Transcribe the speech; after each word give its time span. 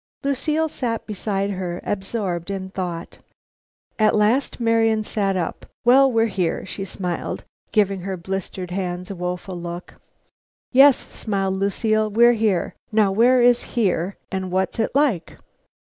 Lucile 0.23 0.67
sat 0.67 1.05
beside 1.05 1.51
her 1.51 1.79
absorbed 1.83 2.49
in 2.49 2.71
thought. 2.71 3.19
At 3.99 4.15
last 4.15 4.59
Marian 4.59 5.03
sat 5.03 5.37
up. 5.37 5.67
"Well, 5.85 6.11
we're 6.11 6.25
here," 6.25 6.65
she 6.65 6.85
smiled, 6.85 7.43
giving 7.71 8.01
her 8.01 8.17
blistered 8.17 8.71
hands 8.71 9.11
a 9.11 9.15
woeful 9.15 9.61
look. 9.61 10.01
"Yes," 10.71 10.97
smiled 10.97 11.57
Lucile, 11.57 12.09
"we're 12.09 12.33
here. 12.33 12.73
Now 12.91 13.11
where 13.11 13.43
is 13.43 13.61
'here' 13.61 14.17
and 14.31 14.49
what's 14.51 14.79
it 14.79 14.89
like?" 14.95 15.37